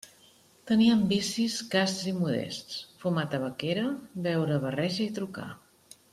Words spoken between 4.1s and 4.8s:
beure